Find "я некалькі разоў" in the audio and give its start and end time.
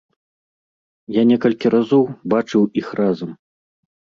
1.17-2.03